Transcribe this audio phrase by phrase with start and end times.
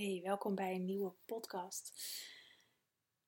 [0.00, 1.92] Hey, welkom bij een nieuwe podcast.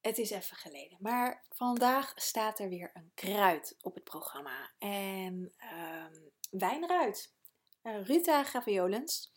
[0.00, 4.72] Het is even geleden, maar vandaag staat er weer een kruid op het programma.
[4.78, 7.34] En um, wijnruid.
[7.82, 9.32] Uh, Ruta Gaviolens.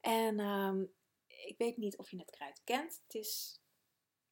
[0.00, 0.92] En um,
[1.26, 3.00] ik weet niet of je het kruid kent.
[3.02, 3.60] Het is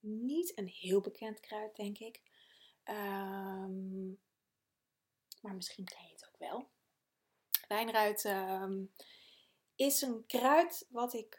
[0.01, 2.23] niet een heel bekend kruid, denk ik.
[2.85, 4.21] Um,
[5.41, 6.71] maar misschien ken je het ook wel.
[7.69, 8.25] Wijnruid
[9.75, 11.37] is een kruid wat ik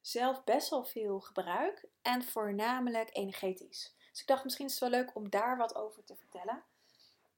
[0.00, 3.94] zelf best wel veel gebruik en voornamelijk energetisch.
[4.10, 6.64] Dus ik dacht misschien is het wel leuk om daar wat over te vertellen.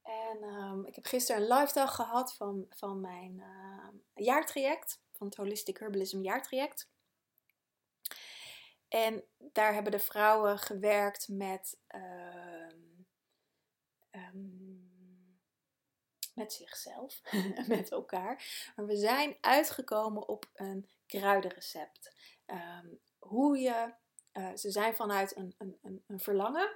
[0.03, 5.27] En um, ik heb gisteren een live dag gehad van, van mijn uh, jaartraject, van
[5.27, 6.89] het Holistic Herbalism jaartraject.
[8.87, 12.67] En daar hebben de vrouwen gewerkt met, uh,
[14.11, 14.91] um,
[16.33, 17.21] met zichzelf,
[17.67, 18.71] met elkaar.
[18.75, 22.13] Maar we zijn uitgekomen op een kruidenrecept.
[22.49, 22.87] Ehm,
[23.19, 23.93] hoe je,
[24.33, 26.69] uh, ze zijn vanuit een, een, een verlangen,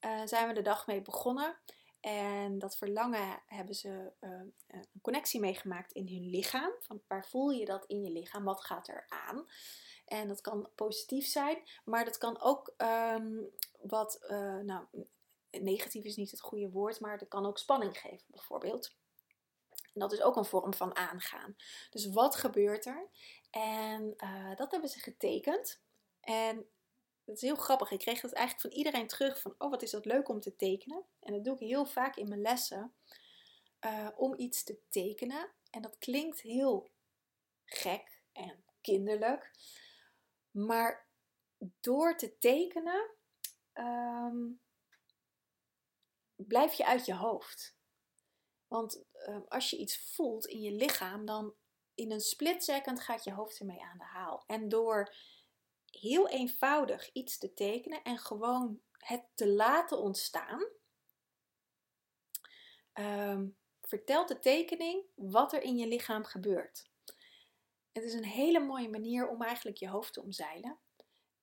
[0.00, 1.56] uh, zijn we de dag mee begonnen.
[2.00, 4.30] En dat verlangen hebben ze uh,
[4.66, 6.72] een connectie meegemaakt in hun lichaam.
[6.80, 8.44] Van waar voel je dat in je lichaam?
[8.44, 9.46] Wat gaat er aan?
[10.06, 14.26] En dat kan positief zijn, maar dat kan ook um, wat,
[14.62, 14.84] nou,
[15.50, 18.96] negatief is niet het goede woord, maar dat kan ook spanning geven, bijvoorbeeld.
[19.98, 21.56] En dat is ook een vorm van aangaan.
[21.90, 23.08] Dus wat gebeurt er?
[23.50, 25.80] En uh, dat hebben ze getekend.
[26.20, 26.68] En
[27.24, 27.90] dat is heel grappig.
[27.90, 29.40] Ik kreeg dat eigenlijk van iedereen terug.
[29.40, 31.04] Van, oh wat is dat leuk om te tekenen.
[31.20, 32.94] En dat doe ik heel vaak in mijn lessen.
[33.80, 35.52] Uh, om iets te tekenen.
[35.70, 36.90] En dat klinkt heel
[37.64, 39.50] gek en kinderlijk.
[40.50, 41.08] Maar
[41.80, 43.10] door te tekenen
[43.74, 44.60] um,
[46.36, 47.76] blijf je uit je hoofd.
[48.66, 51.54] Want um, als je iets voelt in je lichaam, dan
[51.98, 54.44] in een split second gaat je hoofd ermee aan de haal.
[54.46, 55.14] En door
[55.90, 60.66] heel eenvoudig iets te tekenen en gewoon het te laten ontstaan,
[62.94, 66.90] um, vertelt de tekening wat er in je lichaam gebeurt.
[67.92, 70.78] Het is een hele mooie manier om eigenlijk je hoofd te omzeilen.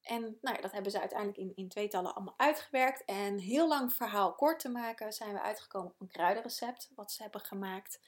[0.01, 3.05] En nou ja, dat hebben ze uiteindelijk in, in tweetallen allemaal uitgewerkt.
[3.05, 7.21] En heel lang verhaal kort te maken, zijn we uitgekomen op een kruidenrecept wat ze
[7.21, 7.99] hebben gemaakt.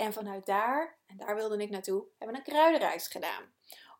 [0.00, 3.52] En vanuit daar, en daar wilde ik naartoe, hebben we een kruidenreis gedaan.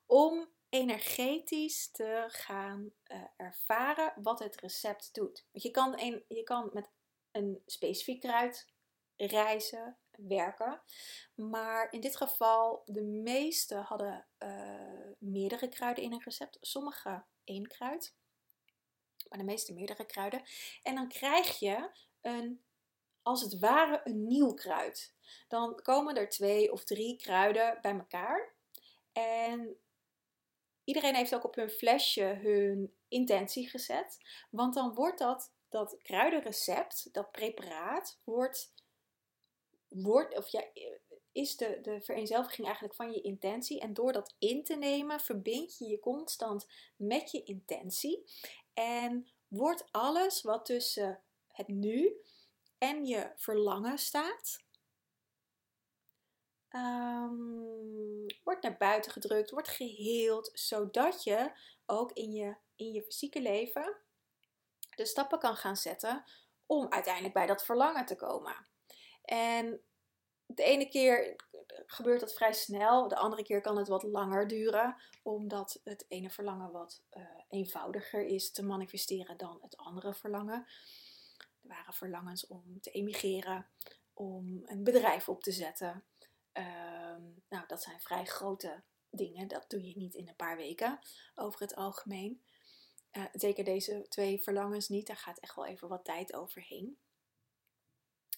[0.06, 5.46] Om energetisch te gaan uh, ervaren wat het recept doet.
[5.52, 6.90] Want je kan, een, je kan met
[7.30, 8.72] een specifiek kruid
[9.16, 10.82] reizen, werken.
[11.34, 16.58] Maar in dit geval, de meeste hadden uh, meerdere kruiden in een recept.
[16.60, 18.14] Sommige één kruid,
[19.28, 20.42] maar de meeste meerdere kruiden.
[20.82, 21.90] En dan krijg je
[22.20, 22.64] een,
[23.22, 25.14] als het ware, een nieuw kruid.
[25.48, 28.54] Dan komen er twee of drie kruiden bij elkaar.
[29.12, 29.76] En
[30.84, 34.18] iedereen heeft ook op hun flesje hun intentie gezet.
[34.50, 38.74] Want dan wordt dat, dat kruidenrecept, dat preparaat, wordt,
[39.88, 40.64] wordt of ja,
[41.32, 43.80] is de, de vereenzelviging eigenlijk van je intentie.
[43.80, 46.66] En door dat in te nemen, verbind je je constant
[46.96, 48.24] met je intentie.
[48.74, 52.16] En wordt alles wat tussen het nu
[52.80, 54.64] en je verlangen staat,
[56.70, 61.52] um, wordt naar buiten gedrukt, wordt geheeld, zodat je
[61.86, 63.96] ook in je, in je fysieke leven
[64.96, 66.24] de stappen kan gaan zetten
[66.66, 68.66] om uiteindelijk bij dat verlangen te komen.
[69.24, 69.80] En
[70.46, 71.36] de ene keer
[71.86, 76.30] gebeurt dat vrij snel, de andere keer kan het wat langer duren, omdat het ene
[76.30, 80.66] verlangen wat uh, eenvoudiger is te manifesteren dan het andere verlangen.
[81.62, 83.66] Er waren verlangens om te emigreren,
[84.14, 86.04] om een bedrijf op te zetten,
[86.52, 89.48] Um, nou, dat zijn vrij grote dingen.
[89.48, 90.98] Dat doe je niet in een paar weken
[91.34, 92.42] over het algemeen.
[93.12, 95.06] Uh, zeker deze twee verlangens niet.
[95.06, 96.98] Daar gaat echt wel even wat tijd overheen.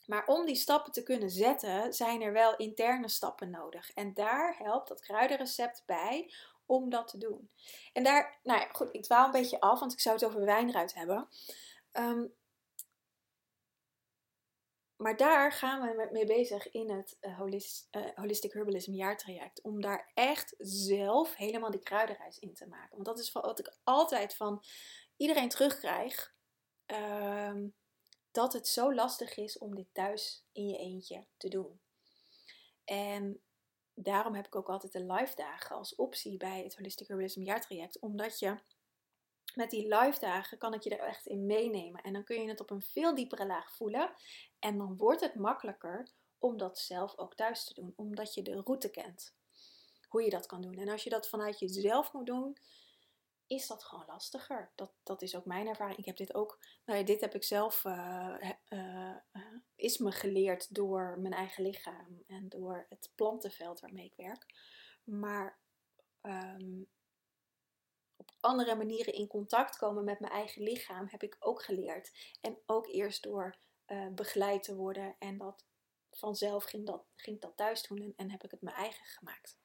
[0.06, 3.92] Maar om die stappen te kunnen zetten, zijn er wel interne stappen nodig.
[3.92, 6.32] En daar helpt dat kruidenrecept bij
[6.66, 7.50] om dat te doen.
[7.92, 10.44] En daar, nou ja, goed, ik dwaal een beetje af, want ik zou het over
[10.44, 11.28] wijnruit hebben.
[11.92, 12.34] Um,
[15.02, 17.38] maar daar gaan we mee bezig in het uh,
[18.14, 19.62] Holistic Herbalism jaartraject.
[19.62, 22.90] Om daar echt zelf helemaal die kruidenreis in te maken.
[22.90, 24.64] Want dat is wat ik altijd van
[25.16, 26.34] iedereen terugkrijg.
[26.86, 27.54] Uh,
[28.30, 31.80] dat het zo lastig is om dit thuis in je eentje te doen.
[32.84, 33.40] En
[33.94, 38.00] daarom heb ik ook altijd de live dagen als optie bij het Holistic Herbalism jaartraject.
[38.00, 38.58] Omdat je
[39.54, 42.02] met die live dagen kan ik je er echt in meenemen.
[42.02, 44.14] En dan kun je het op een veel diepere laag voelen.
[44.58, 46.08] En dan wordt het makkelijker
[46.38, 49.34] om dat zelf ook thuis te doen, omdat je de route kent.
[50.08, 50.78] hoe je dat kan doen.
[50.78, 52.56] En als je dat vanuit jezelf moet doen,
[53.46, 54.72] is dat gewoon lastiger.
[54.74, 55.98] Dat, dat is ook mijn ervaring.
[55.98, 59.16] Ik heb dit ook, nou ja, dit heb ik zelf, uh, uh,
[59.76, 64.46] is me geleerd door mijn eigen lichaam en door het plantenveld waarmee ik werk.
[65.04, 65.58] Maar
[66.22, 66.86] um,
[68.40, 72.10] andere manieren in contact komen met mijn eigen lichaam heb ik ook geleerd.
[72.40, 75.64] En ook eerst door uh, begeleid te worden en dat
[76.10, 79.58] vanzelf ging, dat, ging dat thuis doen en, heb ik het mijn eigen gemaakt.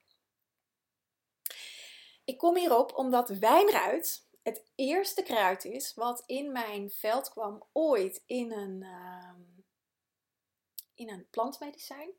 [2.25, 8.23] Ik kom hierop omdat wijnruit het eerste kruid is wat in mijn veld kwam ooit
[8.25, 9.33] in een, uh,
[10.93, 12.11] in een plantmedicijn.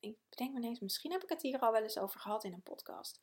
[0.00, 2.52] Ik bedenk me ineens, misschien heb ik het hier al wel eens over gehad in
[2.52, 3.18] een podcast.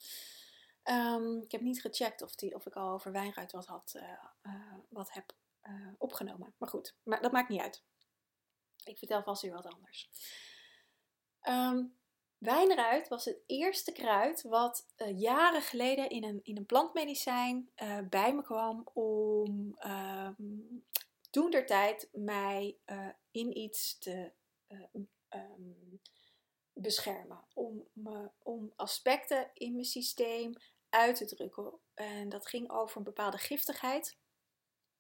[0.90, 4.04] Um, ik heb niet gecheckt of, die, of ik al over wijnruit wat, had, uh,
[4.44, 5.34] uh, wat heb
[5.64, 6.54] uh, opgenomen.
[6.58, 7.84] Maar goed, maar dat maakt niet uit.
[8.84, 10.10] Ik vertel vast weer wat anders.
[11.48, 11.98] Um,
[12.38, 17.72] wijnruit was het eerste kruid wat jaren geleden in een, in een plantmedicijn
[18.10, 20.86] bij me kwam om um,
[21.30, 22.78] toen der tijd mij
[23.32, 24.32] in iets te
[26.74, 27.44] beschermen.
[27.54, 27.88] Om,
[28.44, 30.54] om aspecten in mijn systeem
[30.94, 31.80] uit te drukken.
[31.94, 34.18] En dat ging over een bepaalde giftigheid,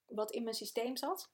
[0.06, 1.30] wat in mijn systeem zat.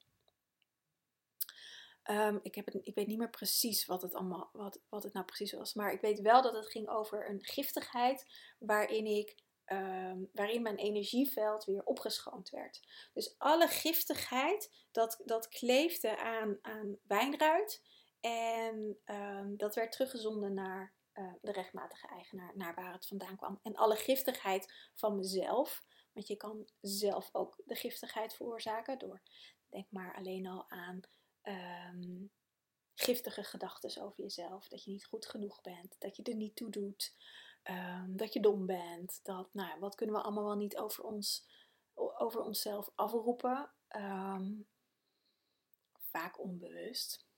[2.04, 5.14] Um, ik, heb het, ik weet niet meer precies wat het, allemaal, wat, wat het
[5.14, 5.74] nou precies was.
[5.74, 8.26] Maar ik weet wel dat het ging over een giftigheid
[8.60, 9.36] waarin, ik,
[9.66, 12.80] um, waarin mijn energieveld weer opgeschoond werd.
[13.14, 17.82] Dus alle giftigheid, dat, dat kleefde aan, aan wijnruit.
[18.20, 23.60] En um, dat werd teruggezonden naar uh, de rechtmatige eigenaar, naar waar het vandaan kwam.
[23.64, 25.84] En alle giftigheid van mezelf,
[26.14, 29.22] want je kan zelf ook de giftigheid veroorzaken door,
[29.70, 31.00] denk maar alleen al aan
[31.44, 32.32] um,
[32.96, 34.68] giftige gedachten over jezelf.
[34.68, 37.16] Dat je niet goed genoeg bent, dat je er niet toe doet,
[37.64, 39.20] um, dat je dom bent.
[39.24, 41.48] Dat, nou, wat kunnen we allemaal wel niet over, ons,
[41.94, 43.72] over onszelf afroepen?
[46.12, 47.29] vaak onbewust.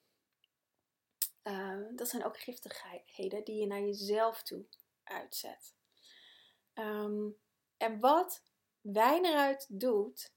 [1.43, 4.65] Uh, dat zijn ook giftigheden die je naar jezelf toe
[5.03, 5.75] uitzet.
[6.73, 7.37] Um,
[7.77, 8.43] en wat
[8.81, 10.33] wijnruit doet,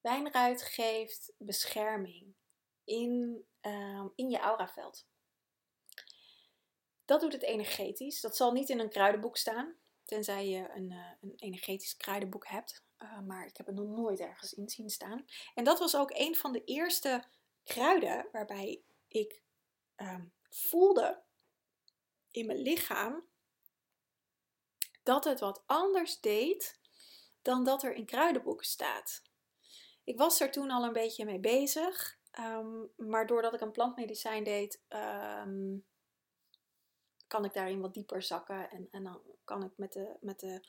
[0.00, 2.34] wijnruit geeft bescherming
[2.84, 5.06] in, um, in je auraveld.
[7.04, 8.20] Dat doet het energetisch.
[8.20, 9.74] Dat zal niet in een kruidenboek staan,
[10.04, 12.84] tenzij je een, uh, een energetisch kruidenboek hebt.
[12.98, 15.24] Uh, maar ik heb het nog nooit ergens in zien staan.
[15.54, 17.24] En dat was ook een van de eerste
[17.64, 19.42] kruiden waarbij ik
[19.96, 21.22] um, voelde
[22.30, 23.24] in mijn lichaam
[25.02, 26.78] dat het wat anders deed
[27.42, 29.22] dan dat er in kruidenboeken staat.
[30.04, 34.44] Ik was er toen al een beetje mee bezig, um, maar doordat ik een plantmedicijn
[34.44, 35.86] deed, um,
[37.26, 40.64] kan ik daarin wat dieper zakken en, en dan kan ik met de, met de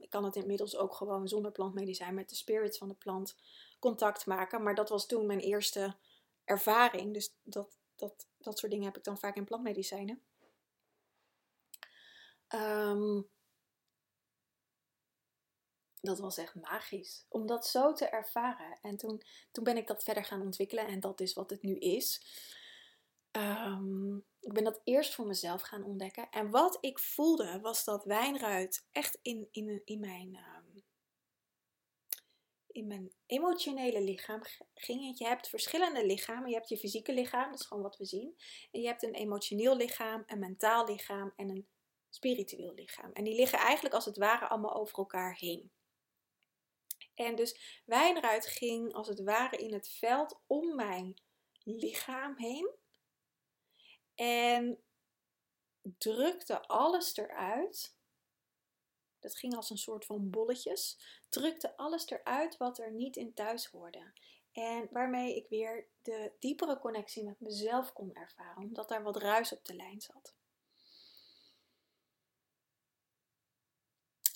[0.00, 3.36] ik kan het inmiddels ook gewoon zonder plantmedicijn met de spirits van de plant
[3.78, 4.62] contact maken.
[4.62, 5.96] Maar dat was toen mijn eerste
[6.44, 7.14] ervaring.
[7.14, 10.22] Dus dat, dat, dat soort dingen heb ik dan vaak in plantmedicijnen.
[12.48, 13.28] Um,
[16.00, 17.24] dat was echt magisch.
[17.28, 18.78] Om dat zo te ervaren.
[18.82, 20.86] En toen, toen ben ik dat verder gaan ontwikkelen.
[20.86, 22.22] En dat is wat het nu is.
[23.32, 26.30] Um, ik ben dat eerst voor mezelf gaan ontdekken.
[26.30, 30.63] En wat ik voelde was dat wijnruit echt in, in, in mijn um,
[32.74, 34.40] in mijn emotionele lichaam
[34.74, 36.48] ging Je hebt verschillende lichamen.
[36.48, 38.36] Je hebt je fysieke lichaam, dat is gewoon wat we zien.
[38.72, 41.66] En je hebt een emotioneel lichaam, een mentaal lichaam en een
[42.10, 43.12] spiritueel lichaam.
[43.12, 45.70] En die liggen eigenlijk als het ware allemaal over elkaar heen.
[47.14, 51.14] En dus wijnruit ging als het ware in het veld om mijn
[51.64, 52.70] lichaam heen.
[54.14, 54.82] En
[55.98, 57.96] drukte alles eruit
[59.24, 60.98] dat ging als een soort van bolletjes.
[61.28, 64.12] Drukte alles eruit wat er niet in thuis hoorde.
[64.52, 69.52] En waarmee ik weer de diepere connectie met mezelf kon ervaren, omdat daar wat ruis
[69.52, 70.34] op de lijn zat.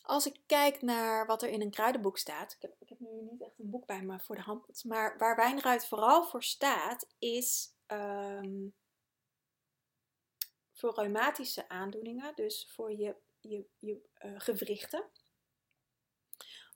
[0.02, 3.08] Als ik kijk naar wat er in een kruidenboek staat, ik heb, ik heb nu
[3.30, 7.06] niet echt een boek bij me voor de hand, maar waar wijnruit vooral voor staat,
[7.18, 8.74] is um,
[10.72, 15.10] voor reumatische aandoeningen, dus voor je je, je uh, gewrichten.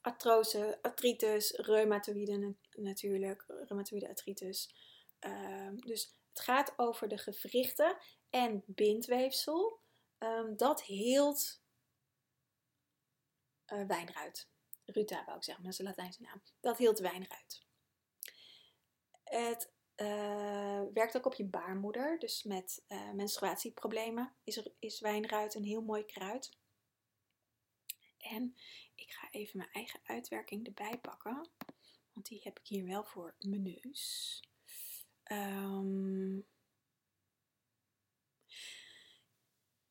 [0.01, 4.75] Artrose, artritis, reumatoïde natuurlijk, reumatoïde artritis.
[5.21, 7.97] Uh, dus het gaat over de gewrichten
[8.31, 9.81] en bindweefsel.
[10.19, 11.63] Um, dat heelt
[13.73, 14.51] uh, wijnruit.
[14.85, 16.43] Ruta wou ik zeggen, dat is een Latijnse naam.
[16.61, 17.67] Dat hield wijnruit.
[19.25, 22.19] Het uh, werkt ook op je baarmoeder.
[22.19, 26.57] Dus met uh, menstruatieproblemen is, er, is wijnruit een heel mooi kruid.
[28.19, 28.57] En
[28.95, 31.49] ik ga even mijn eigen uitwerking erbij pakken.
[32.13, 34.41] Want die heb ik hier wel voor mijn neus.
[35.33, 36.47] Um,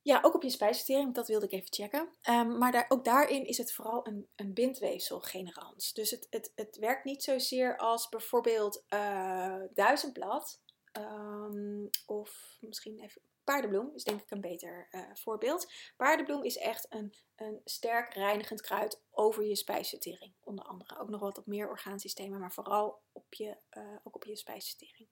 [0.04, 2.10] Ja, ook op je spijsvertering, dat wilde ik even checken.
[2.30, 5.94] Um, maar daar, ook daarin is het vooral een, een bindweefselgenerans.
[5.94, 10.62] Dus het, het, het werkt niet zozeer als bijvoorbeeld uh, duizendblad.
[11.00, 15.72] Um, of misschien even paardenbloem is denk ik een beter uh, voorbeeld.
[15.98, 20.34] Paardenbloem is echt een, een sterk reinigend kruid over je spijsvertering.
[20.44, 24.24] Onder andere ook nog wat op meer orgaansystemen, maar vooral op je, uh, ook op
[24.24, 25.10] je spijsvertering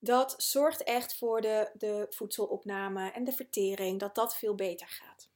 [0.00, 5.28] dat zorgt echt voor de, de voedselopname en de vertering, dat dat veel beter gaat.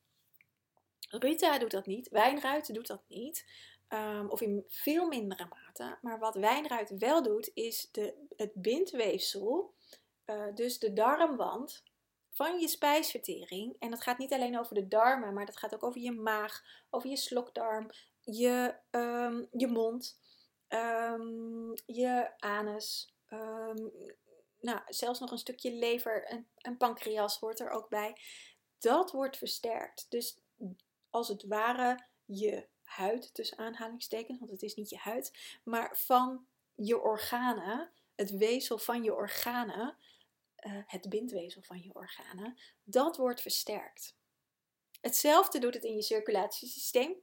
[1.09, 3.47] Rita doet dat niet, wijnruit doet dat niet,
[3.88, 5.99] um, of in veel mindere mate.
[6.02, 9.75] Maar wat wijnruit wel doet, is de, het bindweefsel,
[10.26, 11.83] uh, dus de darmwand
[12.30, 13.76] van je spijsvertering.
[13.78, 16.62] En dat gaat niet alleen over de darmen, maar dat gaat ook over je maag,
[16.90, 17.90] over je slokdarm,
[18.21, 20.21] je, um, je mond,
[20.68, 23.14] um, je anus,
[24.64, 26.25] nou, zelfs nog een stukje lever
[26.56, 28.16] en, pancreas hoort er ook bij.
[28.78, 30.06] Dat wordt versterkt.
[30.09, 30.38] Dus
[31.11, 36.47] als het ware je huid, tussen aanhalingstekens, want het is niet je huid, maar van
[36.75, 39.97] je organen, het weefsel van je organen,
[40.66, 44.16] uh, het bindweefsel van je organen, dat wordt versterkt.
[45.00, 47.23] Hetzelfde doet het in je circulatiesysteem.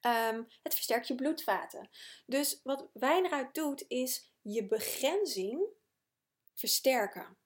[0.00, 1.90] Um, het versterkt je bloedvaten.
[2.26, 5.76] Dus wat wijnruit doet, is je begrenzing
[6.58, 7.36] versterken.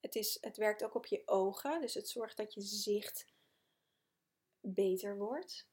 [0.00, 3.26] Het, is, het werkt ook op je ogen, dus het zorgt dat je zicht
[4.60, 5.70] beter wordt.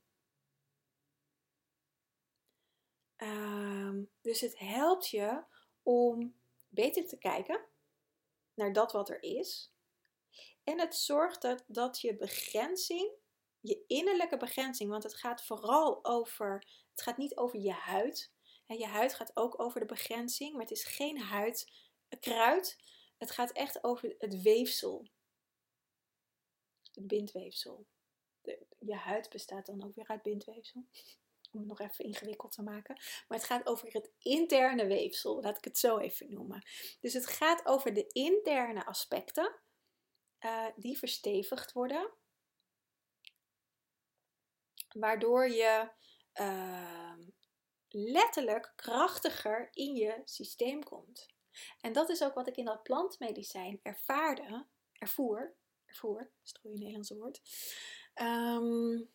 [3.17, 5.43] Um, dus het helpt je
[5.83, 7.65] om beter te kijken
[8.53, 9.73] naar dat wat er is.
[10.63, 13.11] En het zorgt dat, dat je begrenzing,
[13.59, 16.53] je innerlijke begrenzing, want het gaat vooral over,
[16.91, 18.31] het gaat niet over je huid,
[18.77, 22.77] je huid gaat ook over de begrenzing, maar het is geen huidkruid.
[23.17, 25.07] Het gaat echt over het weefsel.
[26.91, 27.87] Het bindweefsel.
[28.79, 30.87] Je huid bestaat dan ook weer uit bindweefsel.
[31.51, 32.95] Om het nog even ingewikkeld te maken.
[33.27, 35.41] Maar het gaat over het interne weefsel.
[35.41, 36.63] Laat ik het zo even noemen.
[36.99, 39.59] Dus het gaat over de interne aspecten.
[40.39, 42.13] Uh, die verstevigd worden.
[44.89, 45.91] Waardoor je
[46.33, 47.17] uh,
[47.89, 51.27] letterlijk krachtiger in je systeem komt.
[51.81, 55.55] En dat is ook wat ik in dat plantmedicijn ervaarde, ervoer,
[55.85, 57.41] ervoer, strooi een Nederlandse woord.
[58.15, 59.09] Um,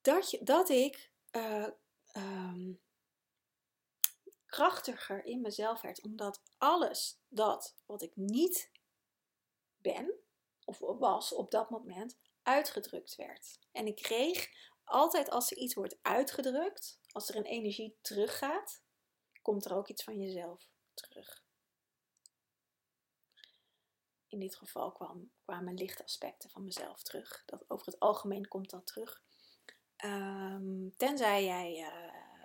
[0.00, 1.68] dat, je, dat ik uh,
[2.16, 2.80] um,
[4.46, 8.70] krachtiger in mezelf werd, omdat alles dat wat ik niet
[9.76, 10.12] ben,
[10.64, 13.58] of was op dat moment, uitgedrukt werd.
[13.72, 14.48] En ik kreeg
[14.84, 18.82] altijd als er iets wordt uitgedrukt, als er een energie teruggaat,
[19.42, 21.44] komt er ook iets van jezelf terug.
[24.28, 27.42] In dit geval kwam, kwamen lichtaspecten van mezelf terug.
[27.46, 29.22] Dat, over het algemeen komt dat terug.
[30.04, 32.44] Um, tenzij jij uh,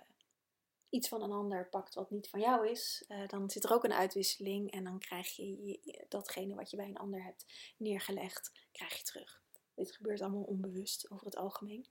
[0.88, 3.84] iets van een ander pakt wat niet van jou is, uh, dan zit er ook
[3.84, 8.52] een uitwisseling en dan krijg je, je datgene wat je bij een ander hebt neergelegd,
[8.72, 9.42] krijg je terug.
[9.78, 11.86] Dit gebeurt allemaal onbewust over het algemeen.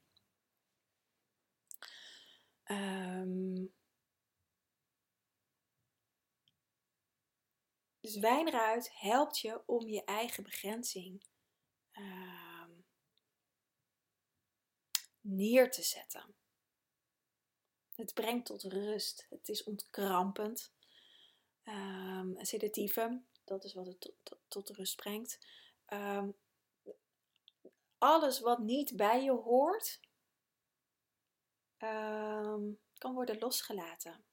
[2.65, 3.74] Um,
[8.00, 11.24] dus wijnruit helpt je om je eigen begrenzing
[11.98, 12.86] um,
[15.22, 16.36] neer te zetten.
[17.96, 19.25] Het brengt tot rust.
[19.29, 20.74] Het is ontkrampend.
[21.63, 25.39] Um, sedatieve, dat is wat het tot, tot, rust brengt.
[27.98, 30.00] Alles wat niet bij je hoort,
[31.77, 34.25] um, kan worden losgelaten.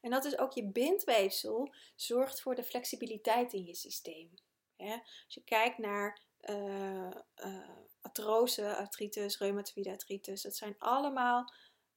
[0.00, 4.34] En dat is ook je bindweefsel, zorgt voor de flexibiliteit in je systeem.
[4.76, 11.52] Als je kijkt naar uh, uh, artrose, artritis, reumatoïde artritis, dat zijn allemaal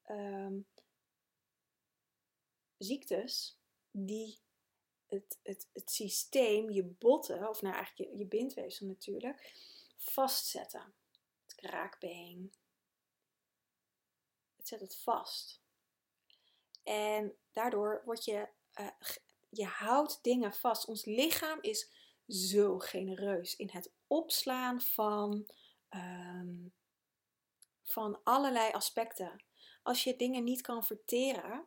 [0.05, 0.67] um,
[2.77, 3.59] ziektes
[3.91, 4.42] die
[5.13, 9.53] het, het, het systeem, je botten, of nou eigenlijk je, bindweefsel natuurlijk,
[9.97, 10.93] vastzetten.
[11.43, 12.53] Het kraakbeen.
[14.55, 15.61] Het zet het vast.
[16.83, 18.47] En daardoor word je,
[18.79, 18.87] uh,
[19.49, 20.85] je houdt dingen vast.
[20.85, 21.91] Ons lichaam is
[22.27, 25.49] zo genereus in het opslaan van,
[25.89, 26.73] um,
[27.83, 29.43] van allerlei aspecten.
[29.83, 31.63] als je dingen niet kan verteren,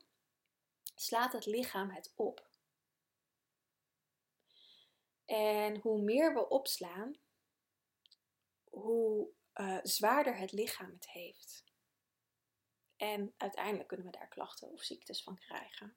[0.95, 2.46] slaat het lichaam het op.
[5.27, 7.17] En hoe meer we opslaan,
[8.71, 11.65] hoe uh, zwaarder het lichaam het heeft.
[12.97, 15.97] En uiteindelijk kunnen we daar klachten of ziektes van krijgen.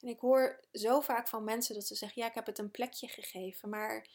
[0.00, 2.70] En ik hoor zo vaak van mensen dat ze zeggen: Ja, ik heb het een
[2.70, 4.08] plekje gegeven, maar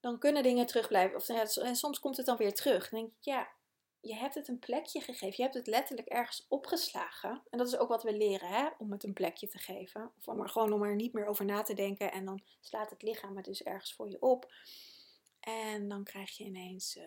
[0.00, 1.16] dan kunnen dingen terugblijven.
[1.16, 2.88] Of en soms komt het dan weer terug.
[2.88, 3.48] Dan denk ik: Ja,
[4.00, 5.34] je hebt het een plekje gegeven.
[5.36, 7.42] Je hebt het letterlijk ergens opgeslagen.
[7.50, 8.68] En dat is ook wat we leren, hè?
[8.78, 10.12] om het een plekje te geven.
[10.18, 12.12] Of om er gewoon om er niet meer over na te denken.
[12.12, 14.52] En dan slaat het lichaam het dus ergens voor je op.
[15.40, 17.04] En dan krijg je ineens uh,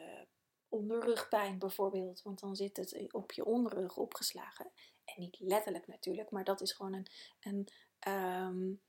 [0.69, 2.21] onderrugpijn bijvoorbeeld.
[2.21, 4.71] Want dan zit het op je onderrug opgeslagen.
[5.05, 7.07] En niet letterlijk natuurlijk, maar dat is gewoon een,
[7.39, 7.67] een,
[8.11, 8.81] um,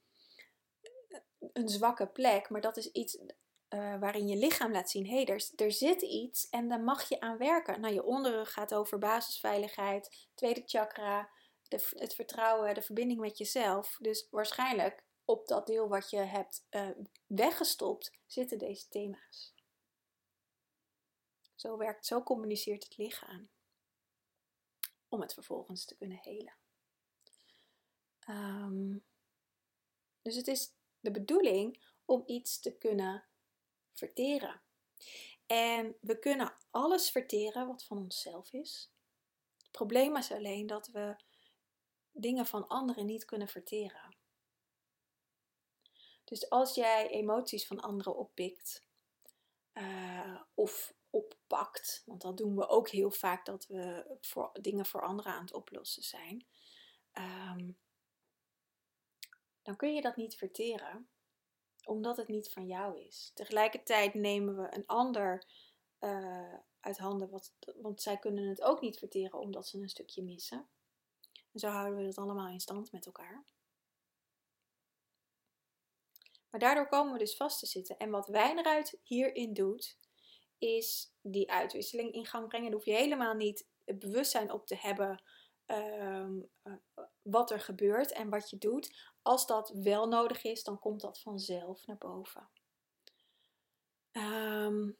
[1.52, 2.50] een zwakke plek.
[2.50, 3.18] Maar dat is iets
[3.74, 7.08] uh, waarin je lichaam laat zien: hé, hey, er, er zit iets en daar mag
[7.08, 7.80] je aan werken.
[7.80, 11.30] Nou, je onderrug gaat over basisveiligheid, tweede chakra,
[11.68, 13.98] de, het vertrouwen, de verbinding met jezelf.
[14.00, 16.88] Dus waarschijnlijk op dat deel wat je hebt uh,
[17.26, 19.54] weggestopt zitten deze thema's.
[21.54, 23.50] Zo werkt, zo communiceert het lichaam.
[25.08, 26.54] Om het vervolgens te kunnen helen.
[28.28, 29.04] Um,
[30.22, 33.24] dus het is de bedoeling om iets te kunnen
[33.94, 34.62] verteren.
[35.46, 38.92] En we kunnen alles verteren wat van onszelf is.
[39.58, 41.16] Het probleem is alleen dat we
[42.10, 44.16] dingen van anderen niet kunnen verteren.
[46.24, 48.86] Dus als jij emoties van anderen oppikt
[49.72, 55.02] uh, of oppakt, want dat doen we ook heel vaak dat we voor, dingen voor
[55.02, 56.46] anderen aan het oplossen zijn,
[57.12, 57.78] um,
[59.62, 61.08] dan kun je dat niet verteren
[61.84, 63.30] omdat het niet van jou is.
[63.34, 65.46] Tegelijkertijd nemen we een ander
[66.00, 70.22] uh, uit handen, wat, want zij kunnen het ook niet verteren omdat ze een stukje
[70.22, 70.68] missen.
[71.52, 73.44] En zo houden we dat allemaal in stand met elkaar.
[76.50, 77.96] Maar daardoor komen we dus vast te zitten.
[77.98, 79.98] En wat Wijnruid hierin doet,
[80.58, 82.70] is die uitwisseling in gang brengen.
[82.70, 85.22] Daar hoef je helemaal niet het bewustzijn op te hebben
[85.66, 86.28] uh,
[87.22, 89.10] wat er gebeurt en wat je doet.
[89.22, 92.48] Als dat wel nodig is, dan komt dat vanzelf naar boven.
[94.12, 94.96] Um,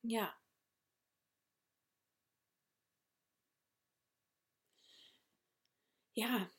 [0.00, 0.38] ja.
[6.12, 6.50] Ja,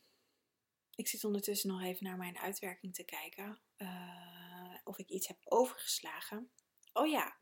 [0.96, 3.62] ik zit ondertussen nog even naar mijn uitwerking te kijken.
[3.78, 6.52] Uh, of ik iets heb overgeslagen.
[6.94, 7.41] Oh ja.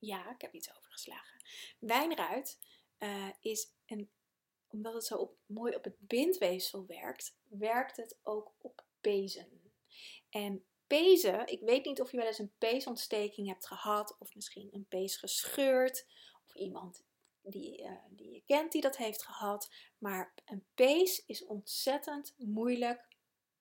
[0.00, 1.40] Ja, ik heb iets overgeslagen.
[1.78, 2.58] Wijnruit
[2.98, 4.10] uh, is een,
[4.68, 9.72] omdat het zo op, mooi op het bindweefsel werkt, werkt het ook op pezen.
[10.30, 14.68] En pezen, ik weet niet of je wel eens een peesontsteking hebt gehad, of misschien
[14.72, 16.06] een pees gescheurd,
[16.46, 17.04] of iemand
[17.42, 19.70] die, uh, die je kent die dat heeft gehad.
[19.98, 23.08] Maar een pees is ontzettend moeilijk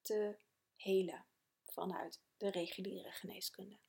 [0.02, 0.38] te
[0.76, 1.26] helen
[1.66, 3.80] vanuit de reguliere geneeskunde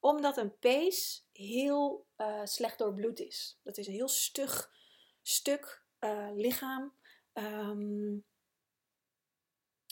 [0.00, 3.58] omdat een pees heel uh, slecht doorbloed is.
[3.62, 4.74] Dat is een heel stug
[5.22, 6.94] stuk uh, lichaam.
[7.32, 8.24] Um,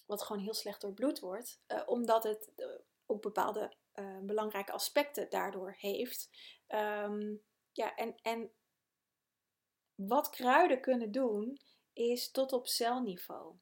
[0.06, 1.60] wat gewoon heel slecht doorbloed wordt.
[1.68, 2.52] Uh, omdat het
[3.06, 3.76] ook bepaalde
[4.22, 6.30] belangrijke aspecten daardoor heeft.
[6.68, 8.52] Um, ja, en, en
[9.94, 11.60] wat kruiden kunnen doen,
[11.92, 13.54] is tot op celniveau.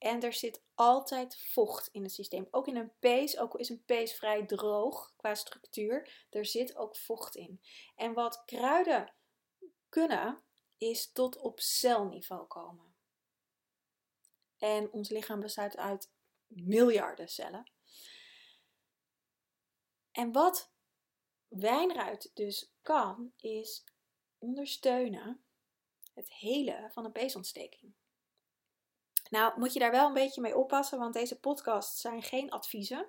[0.00, 2.48] En er zit altijd vocht in het systeem.
[2.50, 6.96] Ook in een pees, ook is een pees vrij droog qua structuur, er zit ook
[6.96, 7.60] vocht in.
[7.96, 9.12] En wat kruiden
[9.88, 10.42] kunnen,
[10.78, 12.94] is tot op celniveau komen.
[14.58, 16.12] En ons lichaam bestaat uit
[16.46, 17.72] miljarden cellen.
[20.10, 20.72] En wat
[21.48, 23.84] wijnruit dus kan, is
[24.38, 25.44] ondersteunen
[26.14, 27.94] het hele van een peesontsteking.
[29.30, 33.06] Nou, moet je daar wel een beetje mee oppassen, want deze podcasts zijn geen adviezen.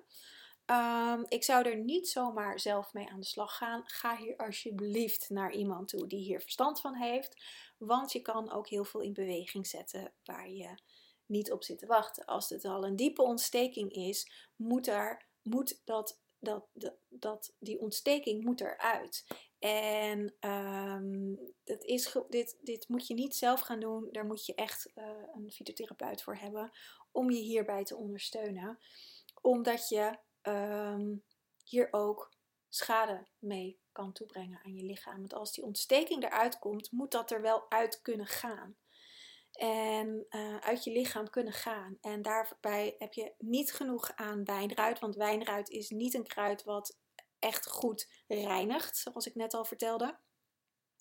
[0.66, 3.82] Um, ik zou er niet zomaar zelf mee aan de slag gaan.
[3.84, 7.42] Ga hier alsjeblieft naar iemand toe die hier verstand van heeft.
[7.78, 10.74] Want je kan ook heel veel in beweging zetten waar je
[11.26, 12.24] niet op zit te wachten.
[12.24, 16.66] Als het al een diepe ontsteking is, moet, er, moet dat, dat,
[17.08, 19.24] dat, die ontsteking moet eruit.
[19.62, 24.08] En um, dat is, dit, dit moet je niet zelf gaan doen.
[24.12, 26.70] Daar moet je echt uh, een fytotherapeut voor hebben
[27.12, 28.78] om je hierbij te ondersteunen.
[29.40, 31.24] Omdat je um,
[31.64, 32.34] hier ook
[32.68, 35.18] schade mee kan toebrengen aan je lichaam.
[35.18, 38.76] Want als die ontsteking eruit komt, moet dat er wel uit kunnen gaan.
[39.52, 41.98] En uh, uit je lichaam kunnen gaan.
[42.00, 44.98] En daarbij heb je niet genoeg aan wijnruit.
[44.98, 47.00] Want wijnruit is niet een kruid wat
[47.42, 50.18] echt goed reinigt, zoals ik net al vertelde.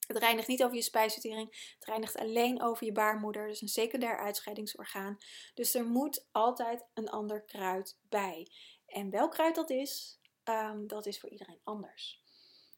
[0.08, 4.17] Het reinigt niet over je spijsvertering, het reinigt alleen over je baarmoeder, dus een secundair
[4.17, 5.17] uitscheidingsorgaan.
[5.54, 8.51] Dus er moet altijd een ander kruid bij.
[8.86, 12.23] En welk kruid dat is, ehm, dat is voor iedereen anders.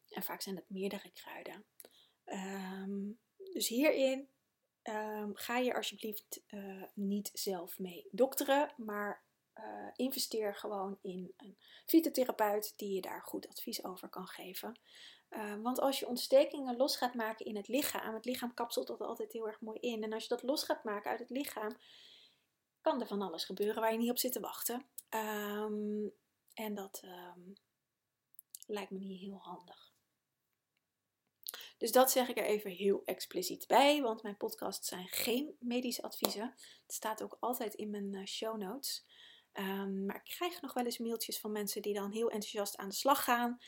[0.08, 1.64] En vaak zijn het meerdere kruiden.
[2.24, 3.10] Ehm,
[3.52, 4.28] dus hierin
[4.82, 9.23] ehm, ga je alsjeblieft uh, niet zelf mee dokteren, maar
[9.58, 14.78] uh, investeer gewoon in een fytotherapeut die je daar goed advies over kan geven.
[15.30, 19.00] Uh, want als je ontstekingen los gaat maken in het lichaam, het lichaam kapselt dat
[19.00, 20.02] altijd heel erg mooi in.
[20.02, 21.76] En als je dat los gaat maken uit het lichaam,
[22.80, 24.86] kan er van alles gebeuren waar je niet op zit te wachten.
[25.10, 26.12] Um,
[26.54, 27.52] en dat um,
[28.66, 29.92] lijkt me niet heel handig.
[31.78, 36.02] Dus dat zeg ik er even heel expliciet bij, want mijn podcasts zijn geen medische
[36.02, 36.54] adviezen.
[36.82, 39.04] Het staat ook altijd in mijn uh, show notes.
[39.58, 42.88] Um, maar ik krijg nog wel eens mailtjes van mensen die dan heel enthousiast aan
[42.88, 43.58] de slag gaan.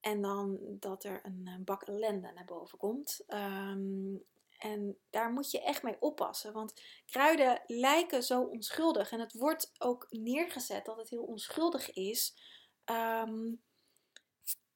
[0.00, 3.24] En dan dat er een, bak ellende naar boven komt.
[3.28, 4.24] Um,
[4.58, 6.52] en daar moet je echt mee oppassen.
[6.52, 9.10] Want kruiden lijken zo onschuldig.
[9.10, 12.36] En het wordt ook neergezet dat het heel onschuldig is.
[12.84, 13.62] Um,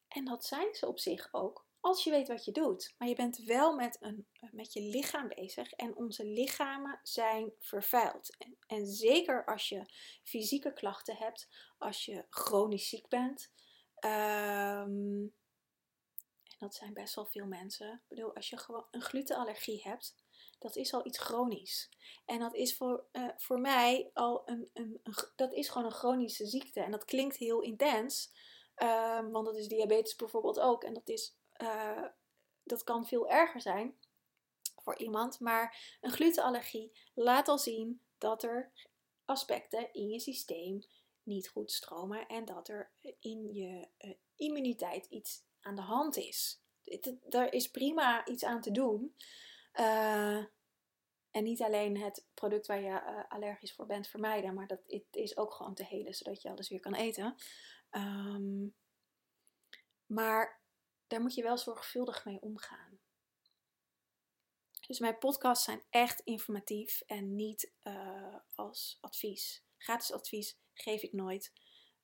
[0.09, 1.69] en dat zijn ze op zich ook.
[1.81, 2.95] Als je weet wat je doet.
[2.99, 5.73] Maar je bent wel met, een, met je lichaam bezig.
[5.73, 8.37] En onze lichamen zijn vervuild.
[8.37, 9.85] En, en zeker als je
[10.23, 11.49] fysieke klachten hebt.
[11.79, 13.53] Als je chronisch ziek bent.
[14.05, 15.35] Um,
[16.45, 17.93] en dat zijn best wel veel mensen.
[17.93, 20.15] Ik bedoel, als je gewoon een glutenallergie hebt.
[20.59, 21.89] Dat is al iets chronisch.
[22.25, 25.01] En dat is voor, uh, voor mij al een, een,
[25.37, 26.81] Dat is gewoon een chronische ziekte.
[26.81, 28.33] En dat klinkt heel intens.
[28.77, 30.85] Um, want dat is diabetes bijvoorbeeld ook.
[30.85, 32.05] En dat is uh,
[32.63, 33.99] dat kan veel erger zijn
[34.77, 35.41] voor iemand.
[35.41, 38.73] Maar een glutenallergie laat al zien dat er
[39.25, 40.83] aspecten in je systeem
[41.23, 46.63] niet goed stromen en dat er in je uh, immuniteit iets aan de hand is.
[47.29, 49.15] Daar is prima iets aan te doen.
[49.75, 50.45] Uh,
[51.31, 55.37] en niet alleen het product waar je allergisch voor bent vermijden, maar dat het is
[55.37, 57.35] ook gewoon te helen, zodat je alles weer kan eten.
[57.91, 58.75] Um,
[60.07, 60.60] maar
[61.11, 63.01] daar moet je wel zorgvuldig mee omgaan.
[64.87, 69.65] Dus mijn podcasts zijn echt informatief en niet uh, als advies.
[69.77, 71.53] Gratis advies geef ik nooit,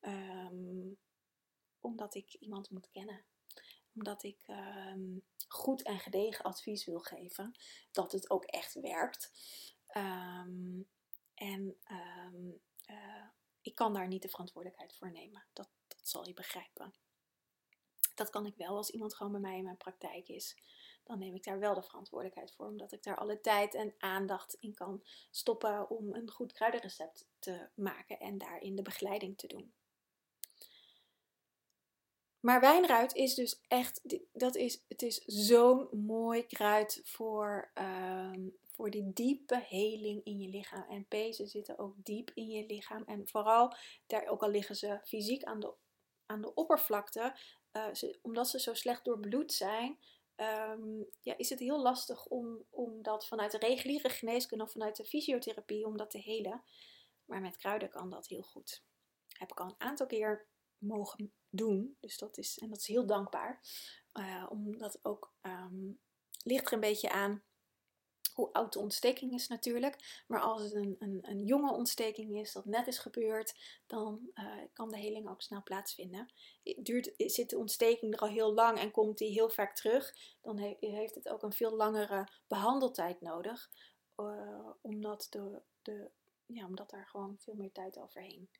[0.01, 0.99] um,
[1.81, 3.25] omdat ik iemand moet kennen.
[3.95, 7.57] Omdat ik um, goed en gedegen advies wil geven,
[7.91, 9.33] dat het ook echt werkt.
[9.97, 10.89] Um,
[11.35, 13.27] en uh,
[13.61, 15.47] ik kan daar niet de verantwoordelijkheid voor nemen.
[15.53, 16.95] Dat, dat zal je begrijpen.
[18.17, 20.57] Dat kan ik wel als iemand gewoon bij mij in mijn praktijk is.
[21.05, 24.57] Dan neem ik daar wel de verantwoordelijkheid voor, omdat ik daar alle tijd en aandacht
[24.61, 29.73] in kan stoppen om een goed kruidenrecept te maken en daarin de begeleiding te doen.
[32.47, 38.91] Maar wijnruit is dus echt, dat is, het is zo'n mooi kruid voor, um, voor
[38.91, 40.85] die diepe heling in je lichaam.
[40.89, 43.03] En pezen zitten ook diep in je lichaam.
[43.07, 43.75] En vooral,
[44.07, 45.73] daar, ook al liggen ze fysiek aan de,
[46.27, 47.37] aan de oppervlakte,
[47.77, 49.99] uh, omdat ze zo slecht doorbloed zijn,
[50.37, 54.97] um, ja, is het heel lastig om, om dat vanuit de reguliere geneeskunde of vanuit
[54.97, 56.63] de fysiotherapie om dat te helen.
[57.25, 58.85] Maar met kruiden kan dat heel goed.
[59.29, 60.47] Heb ik al een aantal keer
[60.79, 61.97] mogen doen.
[62.01, 63.61] Dus dat is, en dat is heel dankbaar.
[64.13, 66.01] Uh, omdat ook um,
[66.43, 67.45] ligt er een beetje aan
[68.37, 70.23] hoe oud de ontsteking is natuurlijk.
[70.27, 73.55] Maar als het een, een, een jonge ontsteking is, dat net is gebeurd,
[73.87, 76.33] dan uh, kan de heling ook snel plaatsvinden.
[76.63, 80.59] Duurt, zit de ontsteking er al heel lang en komt die heel vaak terug, dan
[80.59, 83.71] he, heeft het ook een veel langere behandeltijd nodig.
[84.17, 86.11] Uh, omdat, de, de,
[86.47, 88.51] ja, omdat er gewoon veel meer tijd overheen.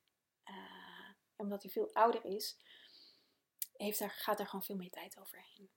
[0.49, 2.57] Uh, omdat hij veel ouder is,
[3.75, 5.69] heeft er, gaat er gewoon veel meer tijd overheen.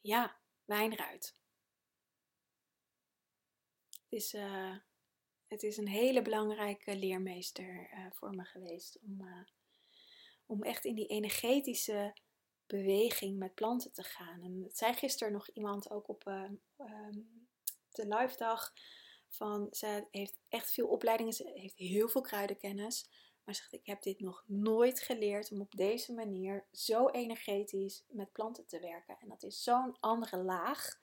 [0.00, 1.34] Ja, wijnruit.
[3.88, 4.76] Het is, uh,
[5.46, 9.46] het is een hele belangrijke leermeester uh, voor me geweest om, uh,
[10.46, 12.16] om echt in die energetische
[12.66, 14.42] beweging met planten te gaan.
[14.42, 17.48] En het zei gisteren nog iemand ook op um,
[17.90, 18.72] de live dag
[19.28, 23.08] van ze heeft echt veel opleidingen, ze heeft heel veel kruidenkennis.
[23.44, 28.32] Maar zegt, ik heb dit nog nooit geleerd om op deze manier zo energetisch met
[28.32, 29.16] planten te werken.
[29.20, 31.00] En dat is zo'n andere laag.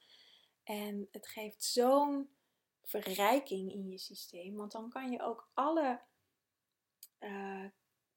[0.64, 2.30] En het geeft zo'n
[2.84, 4.56] verrijking in je systeem.
[4.56, 6.02] Want dan kan je ook alle
[7.20, 7.66] uh,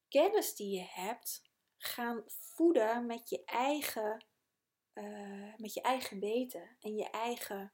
[0.07, 1.41] kennis die je hebt
[1.77, 4.25] gaan voeden met je eigen,
[4.93, 7.71] uh, met je eigen weten en je eigen,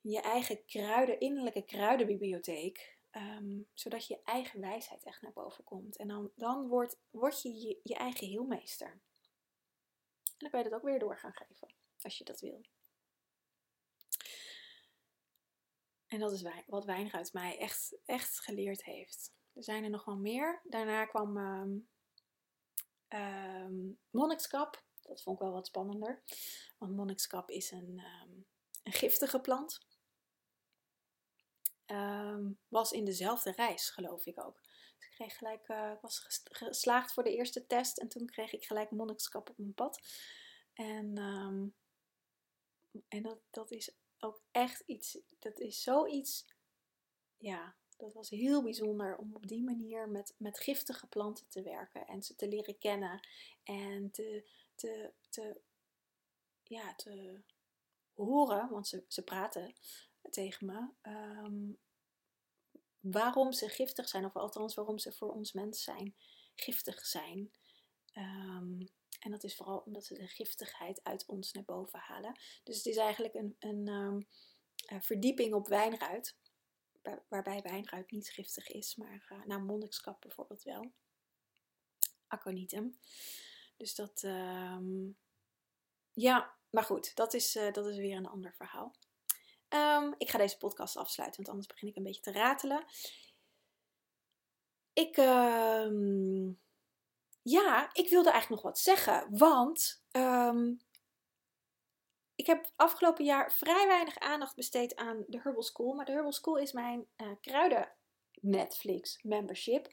[0.00, 2.93] je eigen kruiden, innerlijke kruidenbibliotheek.
[3.14, 5.96] Ehm, zodat je eigen wijsheid echt naar boven komt.
[5.96, 8.90] En dan, dan wordt, word je, je eigen heelmeester.
[8.90, 9.02] En
[10.38, 12.60] dan kan je dat ook weer door gaan geven, als je dat wil.
[16.06, 19.32] En dat is wat Wijnruid mij echt, echt geleerd heeft.
[19.52, 20.60] Er zijn er nog wel meer.
[20.64, 21.88] Daarna kwam um,
[23.08, 24.84] um, monnikskap.
[25.00, 26.22] Dat vond ik wel wat spannender.
[26.78, 28.02] Want monnikskap is een,
[28.82, 29.86] een giftige plant.
[32.68, 34.60] Was in dezelfde reis, geloof ik ook.
[34.98, 38.64] Ik kreeg gelijk, uh, ik was geslaagd voor de eerste test en toen kreeg ik
[38.64, 40.00] gelijk monnikskap op mijn pad.
[40.74, 41.18] En,
[43.08, 46.46] en dat, dat is ook echt iets, dat is zoiets,
[47.36, 52.06] ja, dat was heel bijzonder om op die manier met, met giftige planten te werken
[52.06, 53.28] en ze te leren kennen
[53.64, 55.60] en te, te, te,
[56.62, 57.40] ja, te
[58.14, 59.74] horen, want ze, ze praten
[60.30, 61.72] tegen me, ehm,
[63.00, 66.16] waarom ze giftig zijn, of althans waarom ze voor ons mens zijn,
[66.54, 67.52] giftig zijn.
[68.16, 72.38] Um, en dat is vooral omdat ze de giftigheid uit ons naar boven halen.
[72.62, 74.28] Dus het is eigenlijk een, een, um,
[75.00, 76.36] verdieping op wijnruit.
[77.28, 80.92] Waarbij wijnruit niet giftig is, maar uh, nou, monnikskap bijvoorbeeld wel.
[82.26, 82.98] Aconitum.
[83.76, 84.20] Dus dat,
[86.12, 88.94] ja, maar goed, dat is, uh, dat is weer een ander verhaal.
[89.74, 92.84] Um, ik ga deze podcast afsluiten, want anders begin ik een beetje te ratelen.
[94.92, 96.60] Ik, um,
[97.42, 99.26] ja, ik wilde eigenlijk nog wat zeggen.
[99.38, 100.80] Want um,
[102.34, 105.92] ik heb afgelopen jaar vrij weinig aandacht besteed aan de Herbal School.
[105.92, 107.92] Maar de Herbal School is mijn uh, kruiden
[108.40, 109.88] Netflix membership.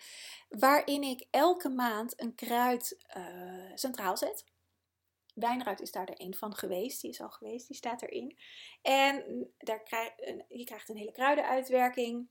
[0.50, 4.51] Waarin ik elke maand een kruid uh, centraal zet.
[5.34, 7.02] Wijnruid is daar er een van geweest.
[7.02, 8.38] Die is al geweest, die staat erin.
[8.82, 10.12] En daar krijg,
[10.48, 12.28] je krijgt een hele kruidenuitwerking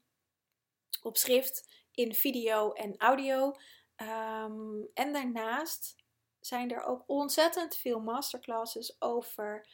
[1.02, 3.54] op schrift, in video en audio.
[3.96, 5.96] Um, en daarnaast
[6.40, 9.68] zijn er ook ontzettend veel masterclasses over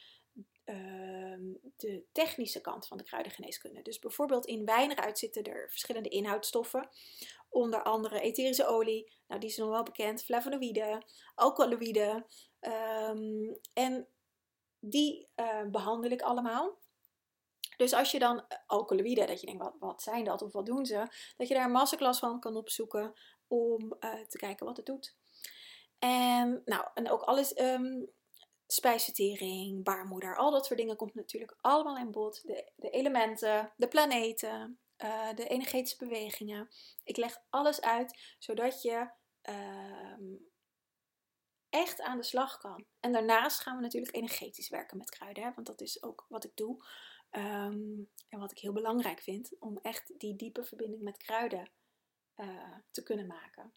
[0.65, 3.81] um, de technische kant van de kruidengeneeskunde.
[3.81, 6.89] Dus bijvoorbeeld in wijnruit zitten er verschillende inhoudstoffen.
[7.49, 11.05] Onder andere etherische olie, nou die is nog wel bekend, flavonoïden,
[11.35, 12.25] alkaloïden.
[12.59, 14.07] Um, en
[14.79, 16.77] die uh, behandel ik allemaal.
[17.77, 20.85] Dus als je dan alkaloïden, dat je denkt, wat, wat zijn dat of wat doen
[20.85, 21.07] ze?
[21.37, 23.13] Dat je daar een masterclass van kan opzoeken
[23.47, 25.15] om uh, te kijken wat het doet.
[25.99, 28.11] En, nou, en ook alles, um,
[28.67, 32.41] spijsvertering, baarmoeder, al dat soort dingen komt natuurlijk allemaal in bod.
[32.47, 36.69] De, de elementen, de planeten, uh, de energetische bewegingen.
[37.03, 39.09] Ik leg alles uit zodat je
[39.49, 40.37] uh,
[41.69, 42.85] echt aan de slag kan.
[42.99, 46.43] En daarnaast gaan we natuurlijk energetisch werken met kruiden, hè, want dat is ook wat
[46.43, 46.85] ik doe.
[47.31, 51.69] Um, en wat ik heel belangrijk vind, om echt die diepe verbinding met kruiden
[52.35, 53.73] uh, te kunnen maken.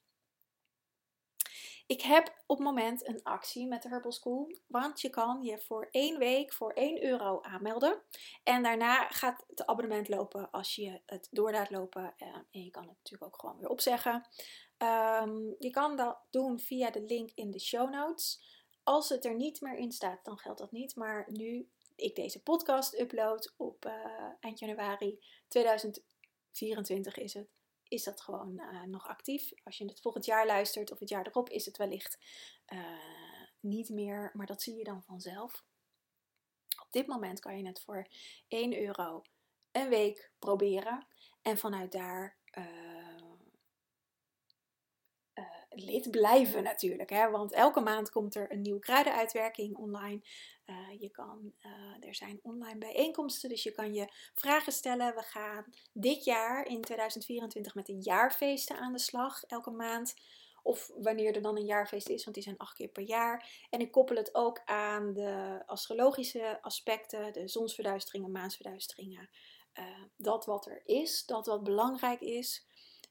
[1.90, 5.58] Ik heb op het moment een actie met de Herbal School, want je kan je
[5.58, 8.02] voor één week voor 1 euro aanmelden.
[8.42, 12.14] En daarna gaat het abonnement lopen als je het door laat lopen.
[12.18, 14.28] Uh, en je kan het natuurlijk ook gewoon weer opzeggen.
[15.22, 18.42] Um, je kan dat doen via de link in de show notes.
[18.82, 20.96] Als het er niet meer in staat, dan geldt dat niet.
[20.96, 23.92] Maar nu ik deze podcast upload op uh,
[24.40, 27.48] eind januari 2024 is het
[27.90, 29.52] is dat gewoon uh, nog actief.
[29.64, 32.18] Als je het volgend jaar luistert of het jaar erop, is het wellicht
[32.68, 32.80] uh,
[33.60, 35.64] niet meer, maar dat zie je dan vanzelf.
[36.82, 38.08] Op dit moment kan je het voor
[38.48, 39.22] 1 euro
[39.72, 41.06] een week proberen
[41.42, 42.64] en vanuit daar uh,
[45.70, 47.10] lid blijven natuurlijk.
[47.10, 47.30] Hè?
[47.30, 50.20] Want elke maand komt er een nieuwe kruidenuitwerking online.
[50.66, 55.14] Uh, je kan, uh, er zijn online bijeenkomsten, dus je kan je vragen stellen.
[55.14, 60.14] We gaan dit jaar in 2024 met de jaarfeesten aan de slag, elke maand.
[60.62, 63.66] Of wanneer er dan een jaarfeest is, want die zijn acht keer per jaar.
[63.70, 69.30] En ik koppel het ook aan de astrologische aspecten, de zonsverduisteringen, maansverduisteringen.
[69.78, 69.84] Uh,
[70.16, 72.66] dat wat er is, dat wat belangrijk is.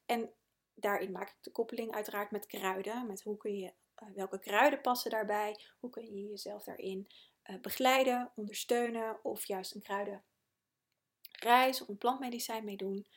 [0.06, 0.34] En
[0.82, 3.08] daarin maak ik de koppeling uiteraard met kruiden.
[3.08, 5.60] Met hoe kun je, uh, welke kruiden passen daarbij?
[5.80, 7.08] Hoe kun je jezelf daarin
[7.44, 13.08] uh, begeleiden, ondersteunen of juist een kruidenreis of een plantmedicijn mee doen.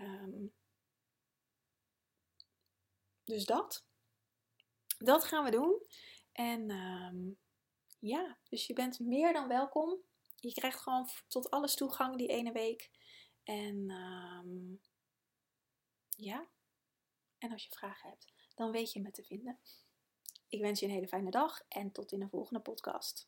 [0.00, 0.52] Um,
[3.24, 3.86] dus dat.
[4.98, 5.86] Dat gaan we doen.
[6.32, 7.38] En um,
[7.98, 9.98] ja, dus je bent meer dan welkom.
[10.36, 12.90] Je krijgt gewoon tot alles toegang die ene week.
[13.44, 14.80] En um,
[16.08, 16.48] ja,
[17.40, 19.58] en als je vragen hebt, dan weet je me te vinden.
[20.48, 23.18] Ik wens je een hele fijne dag en tot in de volgende podcast.